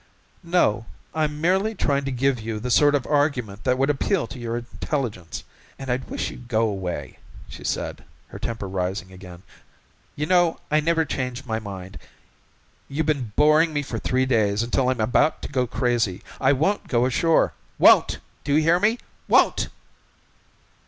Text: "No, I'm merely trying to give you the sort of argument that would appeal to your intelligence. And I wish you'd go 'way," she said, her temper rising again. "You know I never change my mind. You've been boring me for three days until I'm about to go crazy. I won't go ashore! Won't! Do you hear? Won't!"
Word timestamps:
"No, 0.41 0.87
I'm 1.13 1.39
merely 1.39 1.75
trying 1.75 2.05
to 2.05 2.11
give 2.11 2.39
you 2.39 2.59
the 2.59 2.71
sort 2.71 2.95
of 2.95 3.05
argument 3.05 3.65
that 3.65 3.77
would 3.77 3.91
appeal 3.91 4.25
to 4.25 4.39
your 4.39 4.57
intelligence. 4.57 5.43
And 5.77 5.91
I 5.91 5.97
wish 5.97 6.31
you'd 6.31 6.47
go 6.47 6.71
'way," 6.73 7.19
she 7.47 7.63
said, 7.63 8.03
her 8.29 8.39
temper 8.39 8.67
rising 8.67 9.11
again. 9.11 9.43
"You 10.15 10.25
know 10.25 10.59
I 10.71 10.79
never 10.79 11.05
change 11.05 11.45
my 11.45 11.59
mind. 11.59 11.99
You've 12.87 13.05
been 13.05 13.31
boring 13.35 13.73
me 13.73 13.83
for 13.83 13.99
three 13.99 14.25
days 14.25 14.63
until 14.63 14.89
I'm 14.89 14.99
about 15.01 15.39
to 15.43 15.49
go 15.49 15.67
crazy. 15.67 16.23
I 16.39 16.51
won't 16.51 16.87
go 16.87 17.05
ashore! 17.05 17.53
Won't! 17.77 18.17
Do 18.43 18.55
you 18.55 18.63
hear? 18.63 18.97
Won't!" 19.27 19.69